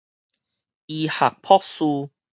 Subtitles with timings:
[0.87, 1.85] 醫學博士